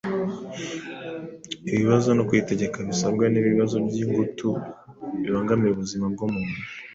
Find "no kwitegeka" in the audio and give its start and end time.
2.15-2.77